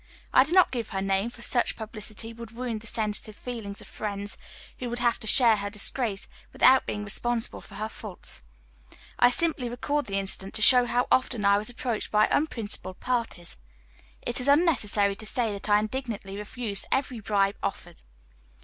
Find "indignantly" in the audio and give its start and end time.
15.77-16.35